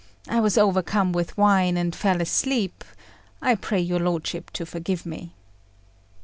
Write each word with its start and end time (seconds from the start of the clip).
I 0.27 0.39
was 0.39 0.57
overcome 0.57 1.11
with 1.13 1.37
wine, 1.37 1.77
and 1.77 1.95
fell 1.95 2.21
asleep: 2.21 2.83
I 3.39 3.53
pray 3.53 3.79
your 3.81 3.99
lordship 3.99 4.49
to 4.53 4.65
forgive 4.65 5.05
me." 5.05 5.35